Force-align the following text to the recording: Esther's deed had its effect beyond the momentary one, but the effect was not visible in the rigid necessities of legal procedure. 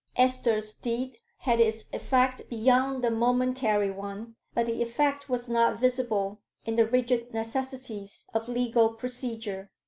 Esther's 0.15 0.73
deed 0.73 1.15
had 1.41 1.59
its 1.59 1.87
effect 1.93 2.49
beyond 2.49 3.03
the 3.03 3.11
momentary 3.11 3.91
one, 3.91 4.35
but 4.55 4.65
the 4.65 4.81
effect 4.81 5.29
was 5.29 5.47
not 5.47 5.79
visible 5.79 6.41
in 6.65 6.75
the 6.75 6.87
rigid 6.87 7.31
necessities 7.35 8.25
of 8.33 8.49
legal 8.49 8.95
procedure. 8.95 9.69